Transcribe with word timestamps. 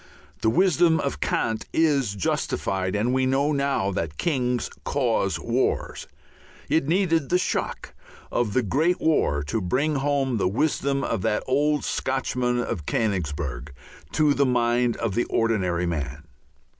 The 0.41 0.49
wisdom 0.49 0.99
of 0.99 1.19
Kant 1.19 1.67
is 1.71 2.15
justified, 2.15 2.95
and 2.95 3.13
we 3.13 3.27
know 3.27 3.51
now 3.51 3.91
that 3.91 4.17
kings 4.17 4.67
cause 4.83 5.39
wars. 5.39 6.07
It 6.69 6.87
needed 6.87 7.29
the 7.29 7.37
shock 7.37 7.93
of 8.31 8.53
the 8.53 8.63
great 8.63 8.99
war 8.99 9.43
to 9.43 9.61
bring 9.61 9.97
home 9.97 10.37
the 10.37 10.47
wisdom 10.47 11.03
of 11.03 11.21
that 11.21 11.43
old 11.45 11.83
Scotchman 11.85 12.59
of 12.59 12.87
Königsberg 12.87 13.69
to 14.13 14.33
the 14.33 14.47
mind 14.47 14.97
of 14.97 15.13
the 15.13 15.25
ordinary 15.25 15.85
man. 15.85 16.23